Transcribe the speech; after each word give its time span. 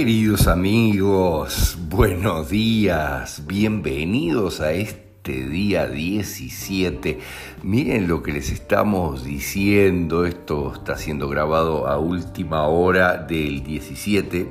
Queridos 0.00 0.46
amigos, 0.46 1.76
buenos 1.90 2.48
días, 2.48 3.42
bienvenidos 3.46 4.62
a 4.62 4.72
este 4.72 5.44
día 5.44 5.88
17. 5.88 7.18
Miren 7.62 8.08
lo 8.08 8.22
que 8.22 8.32
les 8.32 8.50
estamos 8.50 9.24
diciendo, 9.24 10.24
esto 10.24 10.72
está 10.72 10.96
siendo 10.96 11.28
grabado 11.28 11.86
a 11.86 11.98
última 11.98 12.66
hora 12.66 13.18
del 13.18 13.62
17 13.62 14.48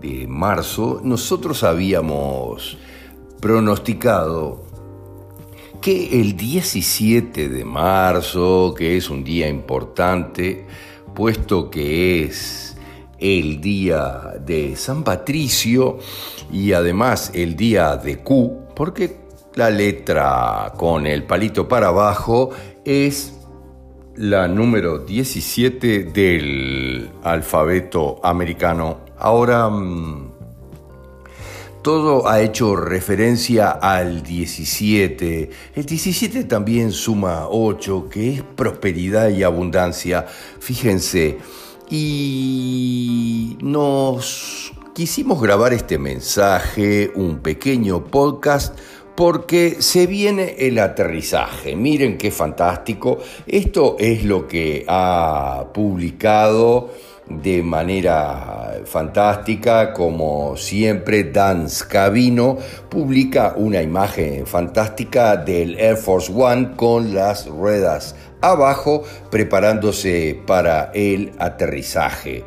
de 0.00 0.26
marzo. 0.26 1.02
Nosotros 1.04 1.62
habíamos 1.62 2.78
pronosticado 3.42 4.64
que 5.82 6.22
el 6.22 6.38
17 6.38 7.50
de 7.50 7.64
marzo, 7.66 8.74
que 8.74 8.96
es 8.96 9.10
un 9.10 9.24
día 9.24 9.46
importante, 9.46 10.64
puesto 11.14 11.68
que 11.68 12.24
es 12.24 12.67
el 13.18 13.60
día 13.60 14.34
de 14.44 14.76
San 14.76 15.04
Patricio 15.04 15.98
y 16.52 16.72
además 16.72 17.30
el 17.34 17.56
día 17.56 17.96
de 17.96 18.18
Q, 18.18 18.68
porque 18.74 19.16
la 19.54 19.70
letra 19.70 20.72
con 20.76 21.06
el 21.06 21.24
palito 21.24 21.66
para 21.66 21.88
abajo 21.88 22.50
es 22.84 23.34
la 24.16 24.48
número 24.48 24.98
17 24.98 26.04
del 26.04 27.10
alfabeto 27.22 28.20
americano. 28.22 29.00
Ahora, 29.18 29.68
mm, 29.68 30.32
todo 31.82 32.28
ha 32.28 32.40
hecho 32.40 32.74
referencia 32.74 33.70
al 33.70 34.22
17. 34.22 35.50
El 35.74 35.86
17 35.86 36.44
también 36.44 36.90
suma 36.90 37.46
8, 37.48 38.08
que 38.10 38.34
es 38.34 38.42
prosperidad 38.42 39.28
y 39.30 39.44
abundancia. 39.44 40.26
Fíjense, 40.58 41.38
y 41.90 43.56
nos 43.60 44.72
quisimos 44.94 45.40
grabar 45.40 45.72
este 45.72 45.98
mensaje, 45.98 47.10
un 47.14 47.38
pequeño 47.38 48.04
podcast, 48.04 48.78
porque 49.16 49.76
se 49.80 50.06
viene 50.06 50.56
el 50.58 50.78
aterrizaje. 50.78 51.74
Miren 51.74 52.18
qué 52.18 52.30
fantástico. 52.30 53.18
Esto 53.46 53.96
es 53.98 54.24
lo 54.24 54.46
que 54.46 54.84
ha 54.86 55.66
publicado 55.74 56.90
de 57.28 57.62
manera 57.62 58.80
fantástica, 58.84 59.92
como 59.92 60.56
siempre, 60.56 61.24
Dan 61.24 61.68
Scavino 61.68 62.58
publica 62.88 63.54
una 63.56 63.82
imagen 63.82 64.46
fantástica 64.46 65.36
del 65.36 65.78
Air 65.78 65.96
Force 65.96 66.32
One 66.34 66.74
con 66.76 67.14
las 67.14 67.46
ruedas 67.46 68.14
abajo 68.40 69.02
preparándose 69.30 70.40
para 70.46 70.90
el 70.94 71.32
aterrizaje. 71.38 72.44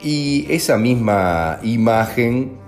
Y 0.00 0.46
esa 0.50 0.76
misma 0.78 1.58
imagen 1.62 2.58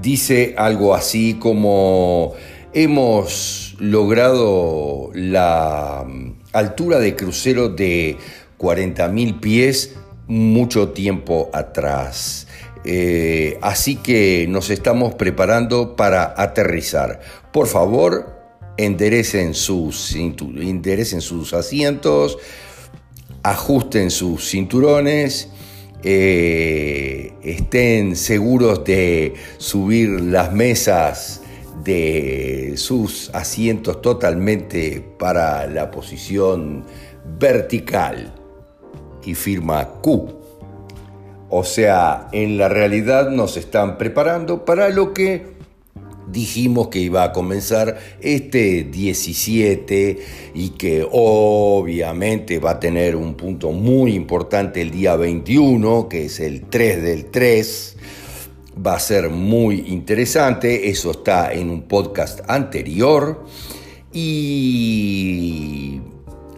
dice 0.00 0.54
algo 0.56 0.94
así 0.94 1.34
como 1.34 2.34
hemos 2.72 3.74
logrado 3.78 5.10
la 5.14 6.06
altura 6.52 6.98
de 6.98 7.16
crucero 7.16 7.70
de 7.70 8.16
40.000 8.58 9.40
pies 9.40 9.96
mucho 10.26 10.90
tiempo 10.90 11.50
atrás. 11.52 12.46
Eh, 12.84 13.58
así 13.62 13.96
que 13.96 14.46
nos 14.48 14.70
estamos 14.70 15.14
preparando 15.14 15.96
para 15.96 16.34
aterrizar. 16.36 17.20
Por 17.52 17.66
favor, 17.66 18.36
enderecen 18.76 19.54
sus, 19.54 20.14
enderecen 20.14 21.20
sus 21.20 21.52
asientos, 21.52 22.38
ajusten 23.42 24.10
sus 24.10 24.48
cinturones, 24.50 25.48
eh, 26.04 27.32
estén 27.42 28.14
seguros 28.14 28.84
de 28.84 29.34
subir 29.58 30.20
las 30.20 30.52
mesas 30.52 31.40
de 31.82 32.74
sus 32.76 33.30
asientos 33.32 34.00
totalmente 34.02 35.00
para 35.18 35.66
la 35.66 35.90
posición 35.90 36.84
vertical 37.38 38.35
y 39.26 39.34
firma 39.34 39.86
Q. 40.00 40.28
O 41.48 41.64
sea, 41.64 42.28
en 42.32 42.58
la 42.58 42.68
realidad 42.68 43.30
nos 43.30 43.56
están 43.56 43.98
preparando 43.98 44.64
para 44.64 44.88
lo 44.88 45.12
que 45.12 45.56
dijimos 46.26 46.88
que 46.88 46.98
iba 46.98 47.22
a 47.22 47.32
comenzar 47.32 47.98
este 48.20 48.84
17 48.84 50.18
y 50.54 50.70
que 50.70 51.06
obviamente 51.10 52.58
va 52.58 52.72
a 52.72 52.80
tener 52.80 53.14
un 53.14 53.34
punto 53.34 53.70
muy 53.70 54.14
importante 54.14 54.82
el 54.82 54.90
día 54.90 55.16
21, 55.16 56.08
que 56.08 56.24
es 56.26 56.40
el 56.40 56.62
3 56.62 57.02
del 57.02 57.26
3. 57.26 57.96
Va 58.84 58.94
a 58.94 59.00
ser 59.00 59.30
muy 59.30 59.84
interesante, 59.88 60.90
eso 60.90 61.12
está 61.12 61.52
en 61.52 61.70
un 61.70 61.82
podcast 61.82 62.40
anterior. 62.48 63.44
Y 64.12 66.00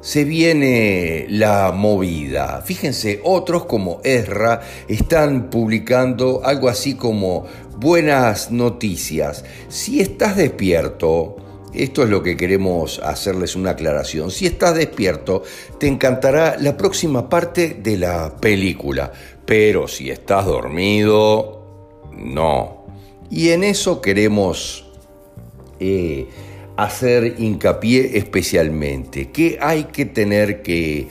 se 0.09 0.25
viene 0.25 1.27
la 1.29 1.71
movida. 1.71 2.63
Fíjense, 2.63 3.21
otros 3.25 3.67
como 3.67 4.01
Ezra 4.05 4.63
están 4.89 5.51
publicando 5.51 6.41
algo 6.47 6.71
así 6.71 6.95
como 6.95 7.45
buenas 7.77 8.51
noticias. 8.51 9.45
Si 9.69 10.01
estás 10.01 10.39
despierto, 10.39 11.37
esto 11.75 12.05
es 12.05 12.09
lo 12.09 12.23
que 12.23 12.39
queremos 12.39 13.01
hacerles 13.01 13.55
una 13.55 13.73
aclaración. 13.73 14.31
Si 14.31 14.47
estás 14.47 14.77
despierto, 14.77 15.43
te 15.79 15.89
encantará 15.89 16.57
la 16.59 16.75
próxima 16.75 17.29
parte 17.29 17.77
de 17.79 17.99
la 17.99 18.35
película. 18.35 19.13
Pero 19.45 19.89
si 19.89 20.09
estás 20.09 20.47
dormido, 20.47 21.67
no. 22.17 22.87
Y 23.31 23.51
en 23.51 23.63
eso 23.63 24.01
queremos 24.01 24.91
eh, 25.79 26.29
hacer 26.79 27.35
hincapié 27.39 28.19
especialmente, 28.19 29.31
que 29.31 29.59
hay 29.61 29.85
que 29.85 30.05
tener 30.05 30.63
que 30.63 31.09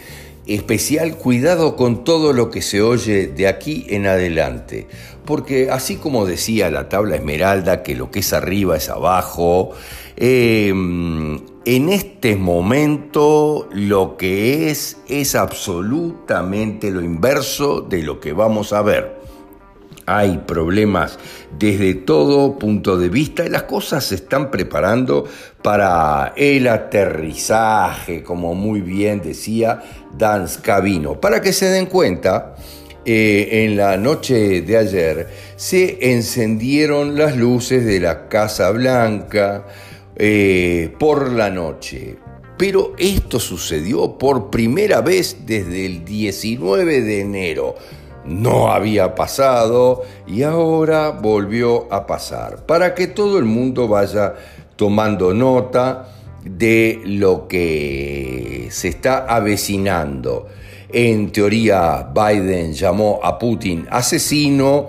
especial 0.47 1.17
cuidado 1.17 1.75
con 1.75 2.05
todo 2.05 2.31
lo 2.31 2.50
que 2.50 2.61
se 2.61 2.81
oye 2.81 3.28
de 3.28 3.50
aquí 3.50 3.85
en 3.89 4.07
adelante, 4.07 4.88
porque 5.25 5.69
así 5.69 5.97
como 5.97 6.25
decía 6.25 6.72
la 6.72 6.88
tabla 6.88 7.17
esmeralda, 7.17 7.83
que 7.83 7.95
lo 7.95 8.11
que 8.11 8.19
es 8.19 8.31
arriba 8.31 8.77
es 8.77 8.88
abajo, 8.88 9.72
em, 10.16 11.41
en 11.66 11.89
este 11.89 12.38
momento 12.38 13.67
lo 13.73 14.16
que 14.16 14.72
es 14.72 15.00
es 15.09 15.35
absolutamente 15.35 16.91
lo 16.91 17.01
inverso 17.01 17.81
de 17.81 18.03
lo 18.03 18.22
que 18.22 18.31
vamos 18.31 18.72
a 18.72 18.81
ver. 18.81 19.16
Hay 20.09 20.38
problemas 20.47 21.19
desde 21.59 21.94
todo 21.94 22.57
punto 22.57 22.97
de 22.97 23.09
vista 23.09 23.45
y 23.45 23.50
las 23.50 23.63
cosas 23.63 24.06
se 24.06 24.16
están 24.16 24.50
preparando 24.50 25.25
para 25.62 26.34
el 26.38 26.69
aterrizaje, 26.69 28.23
como 28.23 28.56
muy 28.56 28.79
bien 28.79 29.22
decía 29.22 29.84
Dan 30.18 30.47
Scavino. 30.47 31.19
Para 31.19 31.41
que 31.41 31.51
se 31.51 31.66
den 31.66 31.88
cuenta, 31.88 32.56
eh, 33.03 33.66
en 33.66 33.75
la 33.75 33.98
noche 33.98 34.62
de 34.62 34.77
ayer 34.77 35.27
se 35.57 36.13
encendieron 36.13 37.18
las 37.18 37.36
luces 37.36 37.86
de 37.86 38.00
la 38.00 38.30
Casa 38.30 38.69
Blanca 38.71 39.65
eh, 40.15 40.94
por 40.98 41.33
la 41.33 41.50
noche. 41.50 42.15
Pero 42.57 42.95
esto 42.98 43.42
sucedió 43.42 44.18
por 44.18 44.50
primera 44.50 45.01
vez 45.01 45.38
desde 45.45 45.86
el 45.86 46.06
19 46.06 47.01
de 47.01 47.19
enero 47.19 47.75
no 48.27 48.71
había 48.71 49.15
pasado 49.15 50.03
y 50.27 50.44
ahora 50.44 51.09
volvió 51.12 51.91
a 51.91 52.06
pasar, 52.06 52.65
para 52.65 52.94
que 52.94 53.07
todo 53.07 53.38
el 53.38 53.45
mundo 53.45 53.88
vaya 53.88 54.35
tomando 54.75 55.33
nota 55.33 56.09
de 56.44 57.01
lo 57.06 57.47
que 57.47 58.68
se 58.71 58.89
está 58.89 59.25
avecinando. 59.25 60.47
En 60.89 61.31
teoría, 61.31 62.09
Biden 62.13 62.74
llamó 62.74 63.19
a 63.21 63.38
Putin 63.38 63.88
asesino 63.89 64.88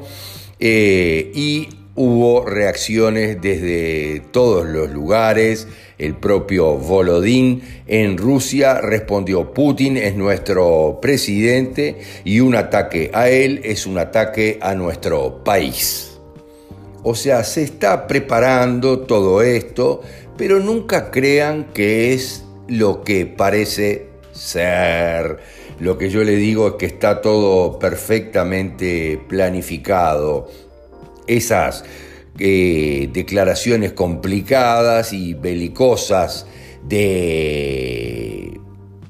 eh, 0.60 1.32
y 1.34 1.68
hubo 1.98 2.44
reacciones 2.44 3.42
desde 3.42 4.22
todos 4.30 4.64
los 4.64 4.88
lugares. 4.90 5.66
El 5.98 6.14
propio 6.14 6.76
Volodín 6.76 7.62
en 7.88 8.16
Rusia 8.16 8.80
respondió, 8.80 9.52
Putin 9.52 9.96
es 9.96 10.14
nuestro 10.14 11.00
presidente 11.02 11.96
y 12.22 12.38
un 12.38 12.54
ataque 12.54 13.10
a 13.12 13.28
él 13.28 13.60
es 13.64 13.84
un 13.84 13.98
ataque 13.98 14.58
a 14.62 14.76
nuestro 14.76 15.42
país. 15.42 16.20
O 17.02 17.16
sea, 17.16 17.42
se 17.42 17.64
está 17.64 18.06
preparando 18.06 19.00
todo 19.00 19.42
esto, 19.42 20.00
pero 20.36 20.60
nunca 20.60 21.10
crean 21.10 21.72
que 21.74 22.12
es 22.12 22.44
lo 22.68 23.02
que 23.02 23.26
parece 23.26 24.06
ser. 24.30 25.38
Lo 25.80 25.98
que 25.98 26.10
yo 26.10 26.22
le 26.22 26.36
digo 26.36 26.68
es 26.68 26.74
que 26.74 26.86
está 26.86 27.20
todo 27.20 27.80
perfectamente 27.80 29.20
planificado 29.28 30.48
esas 31.28 31.84
eh, 32.38 33.08
declaraciones 33.12 33.92
complicadas 33.92 35.12
y 35.12 35.34
belicosas 35.34 36.46
de 36.88 38.60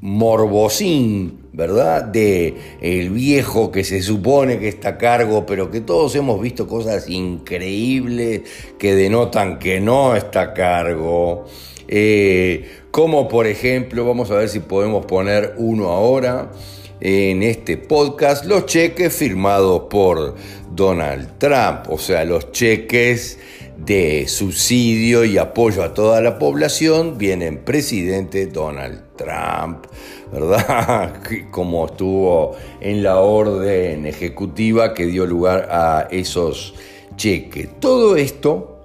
Morbosín 0.01 1.49
¿verdad? 1.59 2.05
De 2.05 2.55
el 2.81 3.11
viejo 3.11 3.73
que 3.73 3.83
se 3.83 4.01
supone 4.01 4.61
que 4.61 4.69
está 4.69 4.91
a 4.91 4.97
cargo, 4.97 5.45
pero 5.45 5.73
que 5.73 5.81
todos 5.81 6.15
hemos 6.15 6.41
visto 6.41 6.69
cosas 6.69 7.11
increíbles 7.11 8.43
que 8.79 8.95
denotan 8.95 9.59
que 9.59 9.81
no 9.81 10.15
está 10.15 10.41
a 10.43 10.55
cargo. 10.55 11.47
Eh, 11.89 12.65
como 12.93 13.27
por 13.27 13.49
ejemplo, 13.49 14.07
vamos 14.07 14.31
a 14.31 14.37
ver 14.37 14.49
si 14.49 14.61
podemos 14.61 15.05
poner 15.07 15.55
uno 15.57 15.89
ahora 15.89 16.53
en 17.01 17.43
este 17.43 17.77
podcast, 17.77 18.45
los 18.45 18.67
cheques 18.67 19.15
firmados 19.15 19.83
por 19.89 20.35
Donald 20.75 21.39
Trump, 21.39 21.91
o 21.91 21.99
sea, 21.99 22.25
los 22.25 22.53
cheques 22.53 23.39
de 23.77 24.27
subsidio 24.27 25.25
y 25.25 25.39
apoyo 25.39 25.85
a 25.85 25.95
toda 25.95 26.21
la 26.21 26.39
población 26.39 27.17
vienen 27.17 27.59
presidente 27.59 28.47
Donald 28.47 29.03
Trump, 29.17 29.87
¿verdad? 30.33 31.21
Como 31.51 31.87
estuvo 31.87 32.57
en 32.81 33.03
la 33.03 33.21
orden 33.21 34.07
ejecutiva 34.07 34.95
que 34.95 35.07
dio 35.07 35.27
lugar 35.27 35.69
a 35.71 36.09
esos 36.11 36.75
cheques. 37.17 37.69
Todo 37.81 38.17
esto 38.17 38.81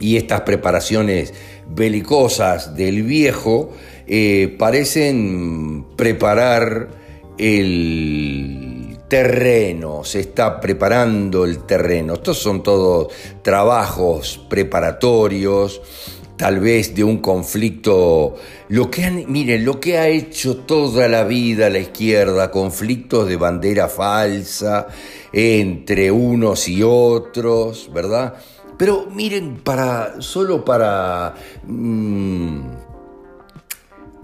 y 0.00 0.16
estas 0.16 0.42
preparaciones 0.42 1.34
belicosas 1.68 2.74
del 2.76 3.02
viejo 3.02 3.70
eh, 4.06 4.54
parecen 4.58 5.84
preparar 5.96 6.88
el 7.38 8.98
terreno, 9.08 10.04
se 10.04 10.20
está 10.20 10.60
preparando 10.60 11.44
el 11.44 11.64
terreno. 11.64 12.14
Estos 12.14 12.38
son 12.38 12.62
todos 12.62 13.12
trabajos 13.42 14.40
preparatorios, 14.48 15.80
tal 16.36 16.60
vez 16.60 16.94
de 16.94 17.04
un 17.04 17.18
conflicto. 17.18 18.36
Lo 18.68 18.90
que 18.90 19.04
han, 19.04 19.30
miren, 19.30 19.64
lo 19.64 19.80
que 19.80 19.98
ha 19.98 20.08
hecho 20.08 20.58
toda 20.58 21.08
la 21.08 21.24
vida 21.24 21.70
la 21.70 21.78
izquierda, 21.78 22.50
conflictos 22.50 23.28
de 23.28 23.36
bandera 23.36 23.88
falsa 23.88 24.88
entre 25.32 26.10
unos 26.10 26.68
y 26.68 26.82
otros, 26.82 27.90
¿verdad? 27.92 28.34
Pero 28.76 29.08
miren, 29.10 29.56
para, 29.56 30.20
solo 30.20 30.64
para 30.64 31.34
mm, 31.66 32.60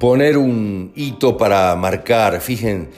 poner 0.05 0.37
un 0.37 0.93
hito 0.95 1.39
para 1.39 1.75
marcar, 1.77 2.39
fíjense 2.43 2.91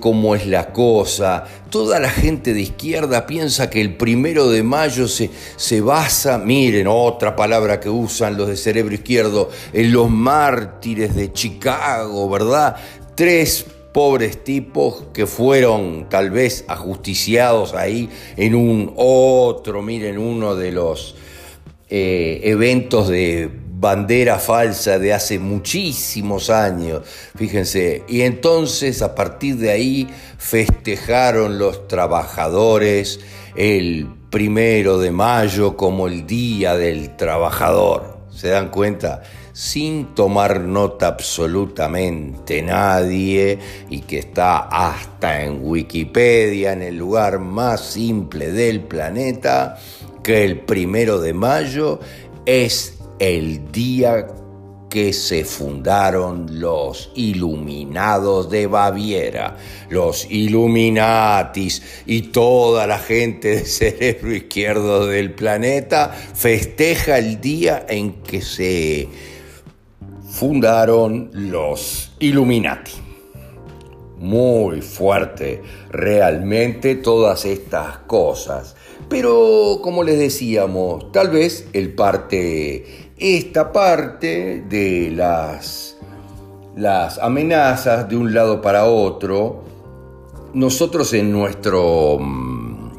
cómo 0.00 0.34
es 0.34 0.46
la 0.46 0.70
cosa. 0.70 1.44
Toda 1.70 1.98
la 1.98 2.10
gente 2.10 2.52
de 2.52 2.60
izquierda 2.60 3.26
piensa 3.26 3.70
que 3.70 3.80
el 3.80 3.96
primero 3.96 4.50
de 4.50 4.62
mayo 4.62 5.08
se, 5.08 5.30
se 5.56 5.80
basa, 5.80 6.36
miren, 6.36 6.88
otra 6.88 7.34
palabra 7.34 7.80
que 7.80 7.88
usan 7.88 8.36
los 8.36 8.48
de 8.48 8.58
cerebro 8.58 8.92
izquierdo, 8.92 9.48
en 9.72 9.92
los 9.92 10.10
mártires 10.10 11.14
de 11.14 11.32
Chicago, 11.32 12.28
¿verdad? 12.28 12.76
Tres 13.14 13.64
pobres 13.94 14.44
tipos 14.44 15.04
que 15.14 15.26
fueron 15.26 16.06
tal 16.10 16.30
vez 16.30 16.66
ajusticiados 16.68 17.72
ahí 17.72 18.10
en 18.36 18.54
un 18.54 18.92
otro, 18.94 19.80
miren, 19.80 20.18
uno 20.18 20.54
de 20.54 20.70
los 20.70 21.14
eh, 21.88 22.42
eventos 22.44 23.08
de 23.08 23.61
bandera 23.82 24.38
falsa 24.38 25.00
de 25.00 25.12
hace 25.12 25.40
muchísimos 25.40 26.50
años, 26.50 27.02
fíjense, 27.34 28.04
y 28.06 28.20
entonces 28.20 29.02
a 29.02 29.16
partir 29.16 29.56
de 29.56 29.72
ahí 29.72 30.08
festejaron 30.38 31.58
los 31.58 31.88
trabajadores 31.88 33.18
el 33.56 34.06
primero 34.30 34.98
de 34.98 35.10
mayo 35.10 35.76
como 35.76 36.06
el 36.06 36.28
Día 36.28 36.76
del 36.76 37.16
Trabajador, 37.16 38.18
¿se 38.30 38.50
dan 38.50 38.70
cuenta? 38.70 39.22
sin 39.52 40.14
tomar 40.14 40.60
nota 40.60 41.08
absolutamente 41.08 42.62
nadie 42.62 43.58
y 43.90 44.00
que 44.00 44.18
está 44.18 44.60
hasta 44.60 45.42
en 45.42 45.58
Wikipedia, 45.60 46.72
en 46.72 46.80
el 46.80 46.96
lugar 46.96 47.38
más 47.38 47.82
simple 47.82 48.50
del 48.50 48.80
planeta, 48.80 49.76
que 50.22 50.44
el 50.44 50.60
primero 50.60 51.20
de 51.20 51.34
mayo 51.34 52.00
es 52.46 53.01
el 53.22 53.70
día 53.70 54.26
que 54.90 55.12
se 55.12 55.44
fundaron 55.44 56.58
los 56.58 57.12
Iluminados 57.14 58.50
de 58.50 58.66
Baviera, 58.66 59.56
los 59.90 60.28
Illuminatis 60.28 62.02
y 62.04 62.22
toda 62.22 62.88
la 62.88 62.98
gente 62.98 63.50
de 63.58 63.64
cerebro 63.64 64.34
izquierdo 64.34 65.06
del 65.06 65.34
planeta 65.34 66.08
festeja 66.08 67.18
el 67.18 67.40
día 67.40 67.86
en 67.88 68.24
que 68.24 68.42
se 68.42 69.08
fundaron 70.28 71.30
los 71.32 72.14
Illuminati. 72.18 72.90
Muy 74.18 74.80
fuerte 74.82 75.62
realmente 75.90 76.96
todas 76.96 77.44
estas 77.44 77.98
cosas. 77.98 78.74
Pero 79.08 79.80
como 79.82 80.04
les 80.04 80.18
decíamos, 80.18 81.12
tal 81.12 81.28
vez 81.28 81.66
el 81.74 81.92
parte, 81.92 83.11
esta 83.16 83.72
parte 83.72 84.64
de 84.68 85.12
las, 85.14 85.96
las 86.76 87.18
amenazas 87.18 88.08
de 88.08 88.16
un 88.16 88.32
lado 88.34 88.60
para 88.60 88.86
otro, 88.86 89.64
nosotros 90.54 91.12
en 91.14 91.32
nuestro 91.32 92.18
mm, 92.18 92.90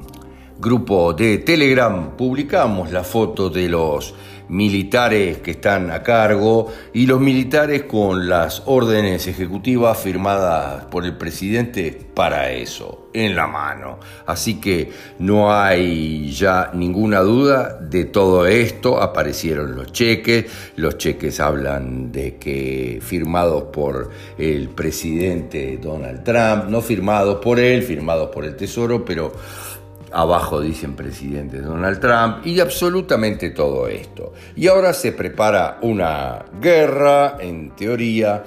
grupo 0.59 1.13
de 1.13 1.39
Telegram 1.39 2.15
publicamos 2.15 2.91
la 2.91 3.03
foto 3.03 3.49
de 3.49 3.69
los 3.69 4.13
militares 4.53 5.39
que 5.39 5.51
están 5.51 5.89
a 5.89 6.03
cargo 6.03 6.71
y 6.93 7.07
los 7.07 7.19
militares 7.19 7.83
con 7.83 8.29
las 8.29 8.61
órdenes 8.67 9.25
ejecutivas 9.25 9.97
firmadas 9.97 10.85
por 10.85 11.05
el 11.05 11.17
presidente 11.17 11.99
para 12.13 12.51
eso, 12.51 13.09
en 13.13 13.35
la 13.35 13.47
mano. 13.47 13.97
Así 14.27 14.61
que 14.61 14.91
no 15.17 15.51
hay 15.51 16.31
ya 16.31 16.69
ninguna 16.71 17.21
duda 17.21 17.79
de 17.79 18.05
todo 18.05 18.45
esto, 18.45 19.01
aparecieron 19.01 19.75
los 19.75 19.91
cheques, 19.91 20.45
los 20.75 20.99
cheques 20.99 21.39
hablan 21.39 22.11
de 22.11 22.35
que 22.35 22.99
firmados 23.01 23.63
por 23.73 24.11
el 24.37 24.69
presidente 24.69 25.79
Donald 25.81 26.23
Trump, 26.23 26.65
no 26.69 26.81
firmados 26.81 27.39
por 27.39 27.59
él, 27.59 27.81
firmados 27.81 28.29
por 28.29 28.45
el 28.45 28.55
Tesoro, 28.55 29.03
pero 29.03 29.33
abajo 30.13 30.61
dicen 30.61 30.95
presidente 30.95 31.59
Donald 31.59 31.99
Trump 31.99 32.45
y 32.45 32.59
absolutamente 32.59 33.49
todo 33.49 33.87
esto. 33.87 34.33
Y 34.55 34.67
ahora 34.67 34.93
se 34.93 35.11
prepara 35.11 35.79
una 35.81 36.45
guerra, 36.61 37.37
en 37.39 37.71
teoría, 37.75 38.43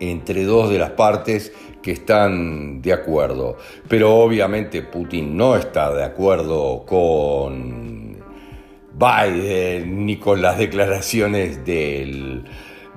entre 0.00 0.44
dos 0.44 0.70
de 0.70 0.78
las 0.78 0.90
partes 0.90 1.52
que 1.82 1.92
están 1.92 2.80
de 2.80 2.92
acuerdo. 2.92 3.58
Pero 3.88 4.16
obviamente 4.16 4.82
Putin 4.82 5.36
no 5.36 5.54
está 5.56 5.94
de 5.94 6.02
acuerdo 6.02 6.84
con 6.86 8.16
Biden 8.94 10.06
ni 10.06 10.16
con 10.16 10.40
las 10.40 10.58
declaraciones 10.58 11.64
del 11.64 12.44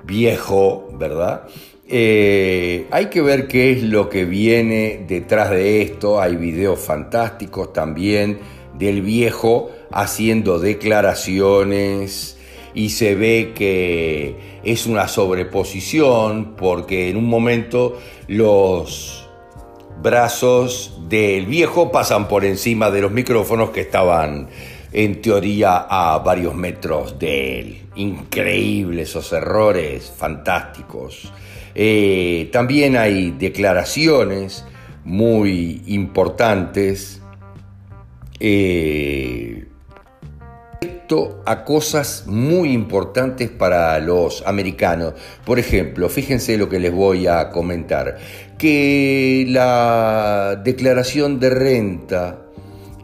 viejo, 0.04 0.88
¿verdad? 0.94 1.42
Eh, 1.90 2.86
hay 2.90 3.06
que 3.06 3.22
ver 3.22 3.48
qué 3.48 3.72
es 3.72 3.82
lo 3.82 4.10
que 4.10 4.26
viene 4.26 5.04
detrás 5.08 5.50
de 5.50 5.80
esto. 5.80 6.20
Hay 6.20 6.36
videos 6.36 6.78
fantásticos 6.78 7.72
también 7.72 8.40
del 8.74 9.00
viejo 9.00 9.70
haciendo 9.90 10.58
declaraciones 10.58 12.36
y 12.74 12.90
se 12.90 13.14
ve 13.14 13.52
que 13.54 14.60
es 14.64 14.86
una 14.86 15.08
sobreposición 15.08 16.56
porque 16.56 17.08
en 17.08 17.16
un 17.16 17.24
momento 17.24 17.98
los 18.26 19.26
brazos 20.02 21.00
del 21.08 21.46
viejo 21.46 21.90
pasan 21.90 22.28
por 22.28 22.44
encima 22.44 22.90
de 22.90 23.00
los 23.00 23.12
micrófonos 23.12 23.70
que 23.70 23.80
estaban 23.80 24.48
en 24.92 25.22
teoría 25.22 25.86
a 25.88 26.18
varios 26.18 26.54
metros 26.54 27.18
de 27.18 27.60
él. 27.60 27.82
Increíble 27.96 29.02
esos 29.02 29.32
errores 29.32 30.12
fantásticos. 30.14 31.32
Eh, 31.80 32.48
también 32.50 32.96
hay 32.96 33.30
declaraciones 33.30 34.64
muy 35.04 35.80
importantes 35.86 37.22
eh, 38.40 39.64
respecto 40.80 41.40
a 41.46 41.64
cosas 41.64 42.24
muy 42.26 42.72
importantes 42.72 43.48
para 43.50 43.96
los 44.00 44.42
americanos. 44.44 45.14
Por 45.44 45.60
ejemplo, 45.60 46.08
fíjense 46.08 46.58
lo 46.58 46.68
que 46.68 46.80
les 46.80 46.92
voy 46.92 47.28
a 47.28 47.48
comentar, 47.50 48.18
que 48.58 49.46
la 49.48 50.60
declaración 50.64 51.38
de 51.38 51.50
renta 51.50 52.42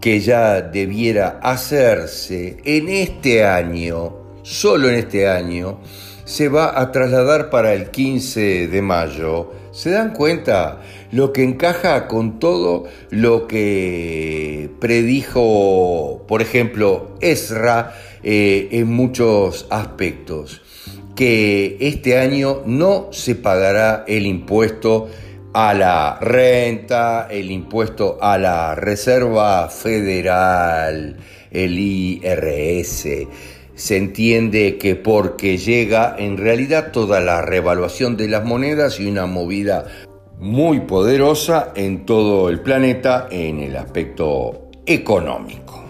que 0.00 0.19
ya 0.19 0.61
debiera 0.62 1.38
hacerse 1.40 2.57
en 2.64 2.88
este 2.88 3.45
año, 3.45 4.16
solo 4.43 4.88
en 4.88 4.97
este 4.97 5.28
año, 5.28 5.78
se 6.25 6.49
va 6.49 6.81
a 6.81 6.90
trasladar 6.93 7.50
para 7.50 7.75
el 7.75 7.90
15 7.90 8.69
de 8.69 8.83
mayo. 8.83 9.52
¿Se 9.73 9.90
dan 9.90 10.12
cuenta? 10.12 10.81
Lo 11.12 11.33
que 11.33 11.43
encaja 11.43 12.07
con 12.09 12.38
todo 12.38 12.85
lo 13.11 13.47
que 13.47 14.71
predijo, 14.81 16.25
por 16.26 16.43
ejemplo, 16.43 17.16
Ezra 17.21 17.95
eh, 18.23 18.69
en 18.73 18.88
muchos 18.88 19.66
aspectos. 19.71 20.61
que 21.14 21.76
este 21.78 22.19
año 22.19 22.62
no 22.66 23.07
se 23.12 23.37
pagará 23.37 24.04
el 24.09 24.26
impuesto 24.26 25.09
a 25.52 25.73
la 25.73 26.19
renta, 26.21 27.28
el 27.31 27.52
impuesto 27.52 28.19
a 28.21 28.37
la 28.37 28.75
Reserva 28.75 29.69
Federal, 29.69 31.16
el 31.52 31.78
IRS. 31.78 33.07
Se 33.75 33.97
entiende 33.97 34.78
que 34.78 34.97
porque 34.97 35.59
llega 35.59 36.14
en 36.19 36.37
realidad 36.37 36.93
toda 36.93 37.21
la 37.21 37.43
revaluación 37.43 38.16
de 38.16 38.28
las 38.28 38.45
monedas 38.45 39.00
y 39.00 39.07
una 39.07 39.26
movida 39.26 39.87
muy 40.38 40.81
poderosa 40.81 41.73
en 41.75 42.07
todo 42.07 42.49
el 42.49 42.61
planeta 42.61 43.28
en 43.31 43.61
el 43.61 43.76
aspecto 43.76 44.71
económico. 44.87 45.85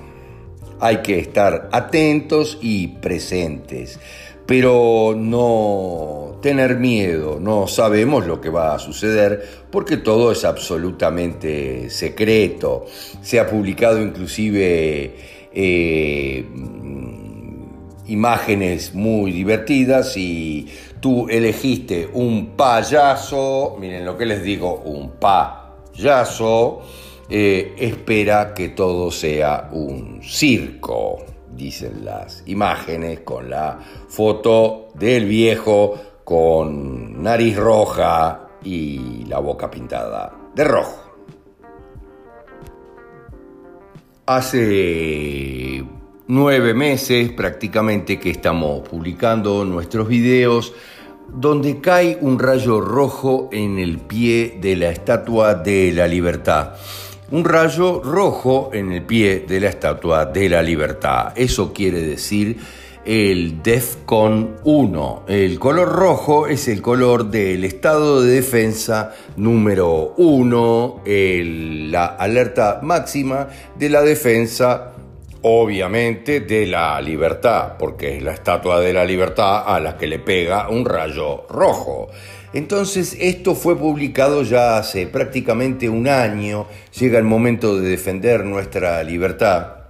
Hay 0.81 0.99
que 0.99 1.19
estar 1.19 1.69
atentos 1.73 2.59
y 2.61 2.89
presentes 2.89 3.99
pero 4.47 5.15
no 5.17 6.39
tener 6.43 6.77
miedo, 6.77 7.39
no 7.41 7.67
sabemos 7.67 8.27
lo 8.27 8.41
que 8.41 8.51
va 8.51 8.75
a 8.75 8.79
suceder 8.79 9.43
porque 9.71 9.97
todo 9.97 10.33
es 10.33 10.45
absolutamente 10.45 11.89
secreto. 11.89 12.85
Se 13.23 13.41
ha 13.41 13.47
publicado 13.49 14.03
inclusive 14.03 15.15
eh, 15.53 16.45
imágenes 18.07 18.95
muy 18.95 19.33
divertidas 19.33 20.17
y 20.17 20.69
tú 21.01 21.29
elegiste 21.29 22.09
un 22.13 22.57
payaso, 22.57 23.77
miren 23.79 24.05
lo 24.05 24.17
que 24.17 24.27
les 24.27 24.43
digo, 24.43 24.83
un 24.85 25.13
payaso, 25.13 26.83
eh, 27.29 27.75
espera 27.79 28.55
que 28.55 28.71
todo 28.71 29.11
sea 29.11 29.71
un 29.73 30.21
circo 30.23 31.25
dicen 31.57 32.05
las 32.05 32.43
imágenes, 32.47 33.21
con 33.21 33.49
la 33.51 33.79
foto 34.09 34.89
del 34.95 35.27
viejo 35.27 35.95
con 36.25 37.23
nariz 37.23 37.57
roja 37.57 38.49
y 38.63 39.25
la 39.27 39.39
boca 39.39 39.71
pintada 39.71 40.33
de 40.55 40.65
rojo. 40.65 41.01
Hace 44.27 45.85
nueve 46.27 46.75
meses 46.75 47.31
prácticamente 47.33 48.19
que 48.19 48.31
estamos 48.31 48.89
publicando 48.89 49.65
nuestros 49.65 50.09
videos 50.09 50.73
donde 51.29 51.81
cae 51.81 52.19
un 52.21 52.39
rayo 52.39 52.81
rojo 52.81 53.49
en 53.53 53.79
el 53.79 53.99
pie 53.99 54.59
de 54.61 54.77
la 54.77 54.91
Estatua 54.91 55.55
de 55.55 55.93
la 55.93 56.07
Libertad 56.07 56.75
un 57.31 57.45
rayo 57.45 58.01
rojo 58.03 58.71
en 58.73 58.93
el 58.93 59.03
pie 59.03 59.45
de 59.49 59.61
la 59.61 59.69
Estatua 59.69 60.27
de 60.27 60.49
la 60.49 60.63
Libertad. 60.63 61.33
Eso 61.35 61.73
quiere 61.73 62.01
decir 62.03 62.59
el 63.05 63.63
DEFCON 63.63 64.57
1. 64.63 65.25
El 65.29 65.59
color 65.59 65.89
rojo 65.89 66.47
es 66.47 66.69
el 66.69 66.81
color 66.81 67.31
del 67.31 67.65
estado 67.65 68.23
de 68.23 68.35
defensa 68.35 69.15
número 69.37 70.15
1, 70.17 71.03
la 71.05 72.07
alerta 72.07 72.81
máxima 72.83 73.49
de 73.77 73.91
la 73.91 74.03
defensa 74.03 74.94
obviamente 75.47 76.41
de 76.41 76.65
la 76.65 76.99
libertad, 77.03 77.75
porque 77.79 78.17
es 78.17 78.23
la 78.23 78.33
estatua 78.33 78.81
de 78.81 78.95
la 78.95 79.05
libertad 79.05 79.63
a 79.67 79.79
la 79.79 79.99
que 79.99 80.07
le 80.07 80.19
pega 80.19 80.71
un 80.71 80.87
rayo 80.87 81.47
rojo. 81.51 82.09
Entonces 82.55 83.15
esto 83.21 83.55
fue 83.55 83.77
publicado 83.77 84.43
ya 84.43 84.79
hace 84.79 85.07
prácticamente 85.07 85.89
un 85.91 86.09
año, 86.09 86.67
llega 86.99 87.19
el 87.19 87.25
momento 87.25 87.79
de 87.79 87.91
defender 87.91 88.45
nuestra 88.45 89.03
libertad. 89.03 89.85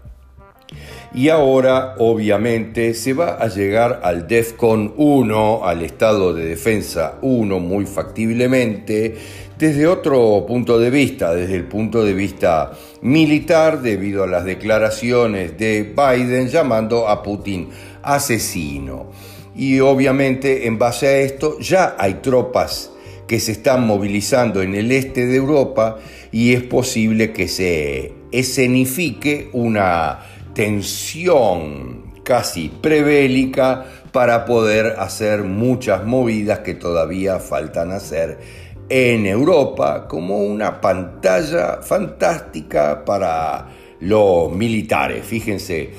Y 1.15 1.29
ahora, 1.29 1.95
obviamente, 1.99 2.93
se 2.93 3.13
va 3.13 3.35
a 3.35 3.47
llegar 3.47 4.01
al 4.03 4.27
DEFCON 4.27 4.95
1, 4.97 5.65
al 5.65 5.83
estado 5.83 6.35
de 6.35 6.47
defensa 6.47 7.19
1, 7.23 7.61
muy 7.61 7.87
factiblemente, 7.87 9.15
desde 9.57 9.87
otro 9.87 10.45
punto 10.45 10.81
de 10.81 10.91
vista, 10.91 11.33
desde 11.33 11.55
el 11.55 11.65
punto 11.65 12.05
de 12.05 12.13
vista 12.13 12.73
militar, 13.05 13.83
debido 13.83 14.25
a 14.25 14.27
las 14.27 14.45
declaraciones 14.45 15.57
de 15.59 15.83
Biden 15.83 16.49
llamando 16.49 17.07
a 17.07 17.23
Putin 17.23 17.69
asesino. 18.03 19.11
Y 19.55 19.79
obviamente 19.81 20.67
en 20.67 20.79
base 20.79 21.07
a 21.07 21.19
esto 21.19 21.61
ya 21.61 21.95
hay 21.99 22.15
tropas 22.15 22.91
que 23.29 23.39
se 23.41 23.53
están 23.53 23.87
movilizando 23.87 24.63
en 24.63 24.75
el 24.75 24.91
este 24.91 25.27
de 25.27 25.37
Europa 25.37 25.99
y 26.33 26.55
es 26.55 26.63
posible 26.63 27.33
que 27.33 27.47
se 27.47 28.13
escenifique 28.33 29.51
una 29.53 30.21
tensión 30.55 32.15
casi 32.25 32.69
prebélica 32.69 33.85
para 34.13 34.47
poder 34.47 34.97
hacer 34.99 35.43
muchas 35.43 36.05
movidas 36.05 36.61
que 36.61 36.75
todavía 36.75 37.39
faltan 37.39 37.93
hacer 37.93 38.64
en 38.89 39.27
Europa 39.27 40.07
como 40.09 40.39
una 40.39 40.81
pantalla 40.81 41.81
fantástica 41.83 43.05
para 43.05 43.69
los 44.01 44.53
militares. 44.53 45.25
Fíjense, 45.25 45.93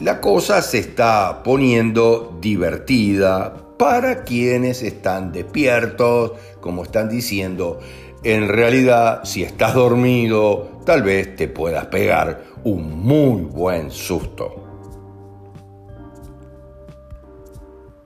la 0.00 0.20
cosa 0.20 0.60
se 0.62 0.78
está 0.78 1.42
poniendo 1.44 2.36
divertida 2.40 3.54
para 3.78 4.24
quienes 4.24 4.82
están 4.82 5.32
despiertos, 5.32 6.32
como 6.60 6.82
están 6.82 7.08
diciendo. 7.08 7.78
En 8.22 8.48
realidad, 8.48 9.24
si 9.24 9.42
estás 9.42 9.74
dormido, 9.74 10.80
tal 10.84 11.02
vez 11.02 11.36
te 11.36 11.46
puedas 11.46 11.86
pegar 11.86 12.42
un 12.64 12.98
muy 13.00 13.42
buen 13.42 13.90
susto. 13.90 14.62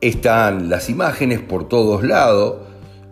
Están 0.00 0.68
las 0.68 0.90
imágenes 0.90 1.40
por 1.40 1.68
todos 1.68 2.04
lados 2.04 2.67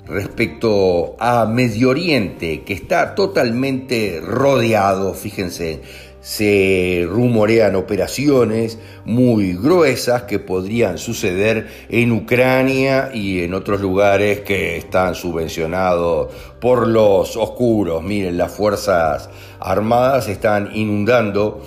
respecto 0.06 1.16
a 1.18 1.46
Medio 1.46 1.90
Oriente, 1.90 2.62
que 2.62 2.72
está 2.72 3.14
totalmente 3.14 4.20
rodeado, 4.22 5.14
fíjense, 5.14 5.80
se 6.26 7.06
rumorean 7.08 7.76
operaciones 7.76 8.80
muy 9.04 9.52
gruesas 9.52 10.22
que 10.22 10.40
podrían 10.40 10.98
suceder 10.98 11.68
en 11.88 12.10
Ucrania 12.10 13.10
y 13.14 13.44
en 13.44 13.54
otros 13.54 13.80
lugares 13.80 14.40
que 14.40 14.76
están 14.76 15.14
subvencionados 15.14 16.34
por 16.60 16.88
los 16.88 17.36
oscuros. 17.36 18.02
Miren, 18.02 18.36
las 18.36 18.50
Fuerzas 18.50 19.30
Armadas 19.60 20.28
están 20.28 20.70
inundando 20.74 21.62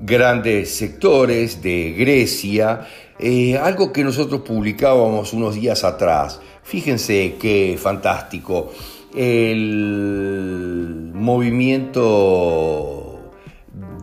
grandes 0.00 0.74
sectores 0.74 1.62
de 1.62 1.92
Grecia, 1.96 2.88
eh, 3.20 3.56
algo 3.56 3.92
que 3.92 4.02
nosotros 4.02 4.40
publicábamos 4.40 5.32
unos 5.32 5.54
días 5.54 5.84
atrás. 5.84 6.40
Fíjense 6.62 7.36
qué 7.40 7.78
fantástico. 7.80 8.72
El 9.14 11.10
movimiento 11.14 13.02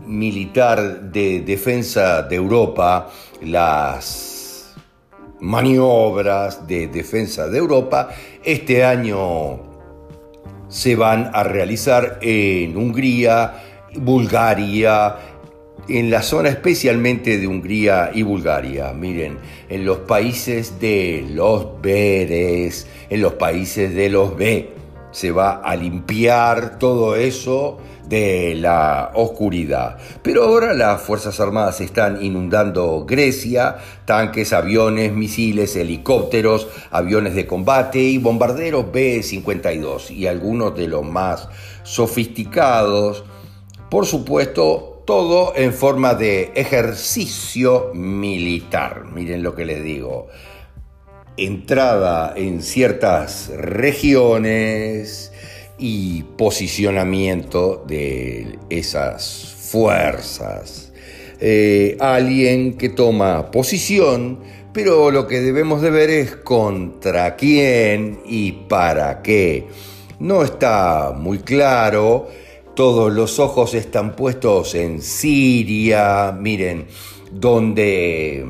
militar 0.05 1.01
de 1.11 1.41
defensa 1.41 2.23
de 2.23 2.35
Europa, 2.35 3.09
las 3.41 4.75
maniobras 5.39 6.67
de 6.67 6.87
defensa 6.87 7.47
de 7.47 7.57
Europa, 7.57 8.09
este 8.43 8.83
año 8.83 9.59
se 10.67 10.95
van 10.95 11.31
a 11.33 11.43
realizar 11.43 12.19
en 12.21 12.77
Hungría, 12.77 13.63
Bulgaria, 13.95 15.15
en 15.89 16.09
la 16.09 16.21
zona 16.21 16.49
especialmente 16.49 17.37
de 17.37 17.47
Hungría 17.47 18.11
y 18.13 18.23
Bulgaria. 18.23 18.93
Miren, 18.93 19.37
en 19.69 19.85
los 19.85 19.99
países 19.99 20.79
de 20.79 21.25
los 21.31 21.81
Beres, 21.81 22.87
en 23.09 23.21
los 23.21 23.33
países 23.33 23.93
de 23.93 24.09
los 24.09 24.37
B, 24.37 24.69
se 25.11 25.31
va 25.31 25.61
a 25.63 25.75
limpiar 25.75 26.77
todo 26.77 27.15
eso 27.15 27.79
de 28.07 28.55
la 28.55 29.11
oscuridad. 29.13 29.97
Pero 30.21 30.43
ahora 30.43 30.73
las 30.73 31.01
Fuerzas 31.01 31.39
Armadas 31.39 31.79
están 31.81 32.23
inundando 32.23 33.05
Grecia, 33.07 33.77
tanques, 34.05 34.51
aviones, 34.53 35.13
misiles, 35.13 35.75
helicópteros, 35.75 36.67
aviones 36.91 37.35
de 37.35 37.45
combate 37.45 37.99
y 37.99 38.17
bombarderos 38.17 38.91
B-52 38.91 40.11
y 40.11 40.27
algunos 40.27 40.75
de 40.75 40.87
los 40.87 41.05
más 41.05 41.49
sofisticados. 41.83 43.23
Por 43.89 44.05
supuesto, 44.05 44.88
todo 45.09 45.53
en 45.55 45.73
forma 45.73 46.13
de 46.13 46.51
ejercicio 46.53 47.89
militar. 47.95 49.05
Miren 49.11 49.41
lo 49.41 49.55
que 49.55 49.65
les 49.65 49.83
digo. 49.83 50.27
Entrada 51.35 52.35
en 52.35 52.61
ciertas 52.61 53.49
regiones, 53.57 55.31
y 55.79 56.21
posicionamiento 56.37 57.83
de 57.87 58.59
esas 58.69 59.55
fuerzas. 59.71 60.91
Eh, 61.39 61.97
alguien 61.99 62.77
que 62.77 62.89
toma 62.89 63.49
posición, 63.49 64.41
pero 64.73 65.09
lo 65.09 65.25
que 65.25 65.39
debemos 65.39 65.81
de 65.81 65.89
ver 65.89 66.11
es 66.11 66.35
contra 66.35 67.35
quién 67.35 68.19
y 68.25 68.51
para 68.51 69.23
qué. 69.23 69.65
No 70.19 70.43
está 70.43 71.13
muy 71.17 71.39
claro, 71.39 72.27
todos 72.79 73.11
los 73.11 73.39
ojos 73.39 73.73
están 73.73 74.15
puestos 74.15 74.73
en 74.73 75.01
Siria, 75.01 76.31
miren, 76.31 76.87
donde 77.29 78.45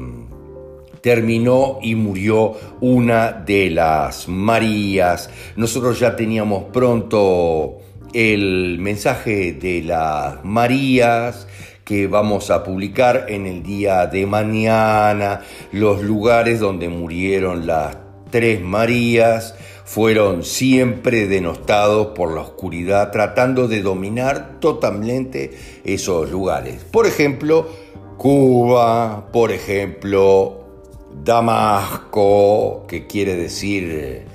terminó 1.01 1.79
y 1.81 1.95
murió 1.95 2.53
una 2.79 3.31
de 3.31 3.71
las 3.71 4.27
Marías. 4.27 5.31
Nosotros 5.55 5.99
ya 5.99 6.15
teníamos 6.15 6.65
pronto 6.65 7.79
el 8.13 8.77
mensaje 8.77 9.53
de 9.53 9.81
las 9.81 10.45
Marías 10.45 11.47
que 11.83 12.05
vamos 12.05 12.51
a 12.51 12.63
publicar 12.63 13.25
en 13.29 13.47
el 13.47 13.63
día 13.63 14.05
de 14.05 14.27
mañana, 14.27 15.41
los 15.71 16.03
lugares 16.03 16.59
donde 16.59 16.87
murieron 16.87 17.65
las 17.65 17.97
tres 18.29 18.61
Marías 18.61 19.55
fueron 19.89 20.43
siempre 20.43 21.25
denostados 21.25 22.09
por 22.09 22.35
la 22.35 22.41
oscuridad, 22.41 23.09
tratando 23.09 23.67
de 23.67 23.81
dominar 23.81 24.59
totalmente 24.59 25.57
esos 25.83 26.29
lugares. 26.29 26.83
Por 26.83 27.07
ejemplo, 27.07 27.67
Cuba, 28.15 29.31
por 29.33 29.51
ejemplo, 29.51 30.59
Damasco, 31.23 32.85
que 32.87 33.07
quiere 33.07 33.35
decir 33.35 34.27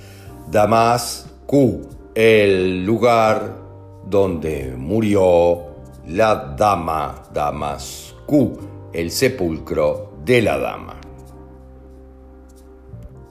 Damasco, 0.50 1.82
el 2.16 2.84
lugar 2.84 3.56
donde 4.04 4.74
murió 4.76 5.66
la 6.08 6.56
dama 6.58 7.22
Damascu, 7.32 8.58
el 8.92 9.08
sepulcro 9.12 10.14
de 10.24 10.42
la 10.42 10.58
dama. 10.58 11.03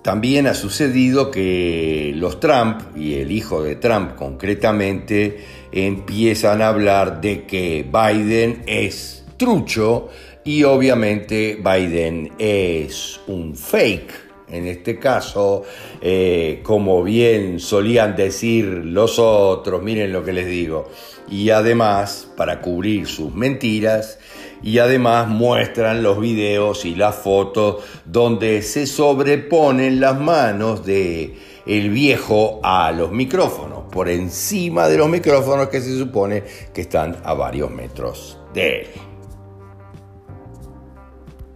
También 0.03 0.47
ha 0.47 0.53
sucedido 0.53 1.31
que 1.31 2.11
los 2.17 2.41
Trump 2.41 2.81
y 2.97 3.13
el 3.13 3.31
hijo 3.31 3.63
de 3.63 3.77
Trump 3.77 4.15
concretamente 4.15 5.37
empiezan 5.71 6.61
a 6.61 6.67
hablar 6.67 7.21
de 7.21 7.45
que 7.45 7.85
Biden 7.89 8.63
es 8.67 9.23
trucho 9.37 10.09
y 10.43 10.63
obviamente 10.63 11.57
Biden 11.57 12.33
es 12.37 13.21
un 13.27 13.55
fake. 13.55 14.11
En 14.49 14.67
este 14.67 14.99
caso, 14.99 15.63
eh, 16.01 16.59
como 16.63 17.01
bien 17.01 17.61
solían 17.61 18.17
decir 18.17 18.65
los 18.65 19.17
otros, 19.19 19.81
miren 19.81 20.11
lo 20.11 20.23
que 20.25 20.33
les 20.33 20.47
digo, 20.47 20.91
y 21.29 21.49
además 21.49 22.27
para 22.35 22.59
cubrir 22.59 23.07
sus 23.07 23.33
mentiras, 23.33 24.19
y 24.63 24.79
además 24.79 25.27
muestran 25.27 26.01
los 26.01 26.19
videos 26.19 26.85
y 26.85 26.95
las 26.95 27.15
fotos 27.15 27.83
donde 28.05 28.61
se 28.61 28.87
sobreponen 28.87 29.99
las 29.99 30.19
manos 30.19 30.85
de 30.85 31.37
el 31.65 31.89
viejo 31.89 32.59
a 32.63 32.91
los 32.91 33.11
micrófonos, 33.11 33.83
por 33.91 34.09
encima 34.09 34.87
de 34.87 34.97
los 34.97 35.09
micrófonos 35.09 35.67
que 35.67 35.81
se 35.81 35.97
supone 35.97 36.43
que 36.73 36.81
están 36.81 37.17
a 37.23 37.33
varios 37.33 37.69
metros 37.71 38.37
de 38.53 38.81
él. 38.81 38.87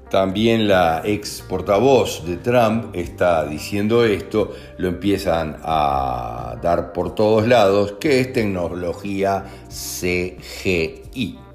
También 0.10 0.70
la 0.70 1.02
ex 1.04 1.44
portavoz 1.50 2.26
de 2.26 2.38
Trump 2.38 2.96
está 2.96 3.46
diciendo 3.46 4.06
esto, 4.06 4.54
lo 4.78 4.88
empiezan 4.88 5.58
a 5.64 6.56
dar 6.62 6.94
por 6.94 7.14
todos 7.14 7.46
lados, 7.46 7.96
que 8.00 8.22
es 8.22 8.32
tecnología 8.32 9.44
CGI 9.68 11.47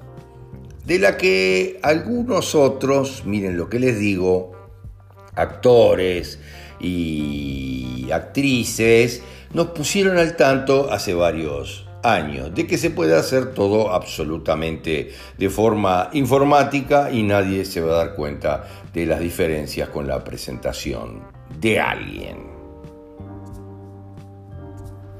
de 0.85 0.99
la 0.99 1.17
que 1.17 1.79
algunos 1.81 2.55
otros, 2.55 3.23
miren 3.25 3.57
lo 3.57 3.69
que 3.69 3.79
les 3.79 3.99
digo, 3.99 4.51
actores 5.35 6.39
y 6.79 8.09
actrices, 8.11 9.21
nos 9.53 9.67
pusieron 9.67 10.17
al 10.17 10.35
tanto 10.35 10.91
hace 10.91 11.13
varios 11.13 11.87
años 12.03 12.53
de 12.53 12.67
que 12.67 12.77
se 12.77 12.89
puede 12.89 13.15
hacer 13.15 13.53
todo 13.53 13.93
absolutamente 13.93 15.13
de 15.37 15.49
forma 15.49 16.09
informática 16.13 17.09
y 17.11 17.23
nadie 17.23 17.63
se 17.63 17.81
va 17.81 17.93
a 17.93 18.05
dar 18.05 18.15
cuenta 18.15 18.67
de 18.93 19.05
las 19.05 19.19
diferencias 19.19 19.89
con 19.89 20.07
la 20.07 20.23
presentación 20.23 21.21
de 21.59 21.79
alguien. 21.79 22.53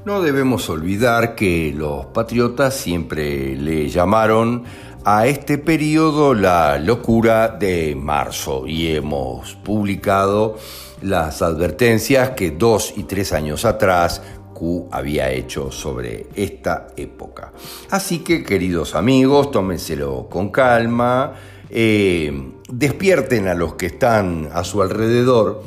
No 0.06 0.22
debemos 0.22 0.70
olvidar 0.70 1.34
que 1.34 1.74
los 1.74 2.08
patriotas 2.08 2.76
siempre 2.76 3.56
le 3.56 3.88
llamaron 3.88 4.66
a 5.06 5.28
este 5.28 5.58
periodo 5.58 6.34
la 6.34 6.80
locura 6.80 7.50
de 7.50 7.96
marzo 7.96 8.66
y 8.66 8.96
hemos 8.96 9.56
publicado 9.56 10.58
las 11.02 11.42
advertencias 11.42 12.32
que 12.32 12.52
dos 12.52 12.94
y 12.96 13.04
tres 13.04 13.34
años 13.34 13.66
atrás 13.66 14.22
Q 14.54 14.88
había 14.92 15.30
hecho 15.32 15.72
sobre 15.72 16.28
esta 16.36 16.88
época. 16.96 17.52
Así 17.90 18.20
que 18.20 18.44
queridos 18.44 18.96
amigos, 18.96 19.52
tómenselo 19.52 20.30
con 20.30 20.50
calma, 20.50 21.34
eh, 21.70 22.52
despierten 22.70 23.50
a 23.50 23.56
los 23.56 23.74
que 23.74 23.88
están 23.88 24.50
a 24.54 24.64
su 24.64 24.82
alrededor 24.82 25.64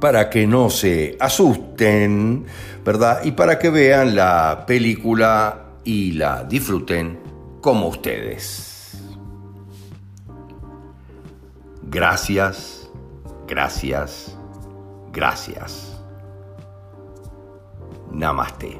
para 0.00 0.30
que 0.30 0.46
no 0.46 0.70
se 0.70 1.16
asusten, 1.20 2.46
¿verdad? 2.82 3.24
Y 3.24 3.32
para 3.32 3.58
que 3.58 3.68
vean 3.68 4.16
la 4.16 4.64
película 4.66 5.64
y 5.84 6.12
la 6.12 6.44
disfruten 6.44 7.23
como 7.64 7.88
ustedes. 7.88 9.00
Gracias, 11.84 12.90
gracias, 13.46 14.36
gracias. 15.10 15.98
Namaste. 18.12 18.78